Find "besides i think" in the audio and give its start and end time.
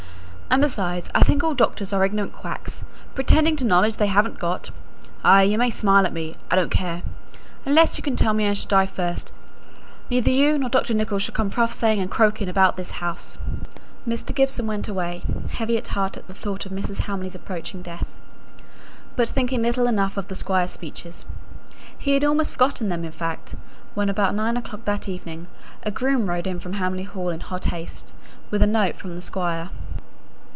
0.61-1.45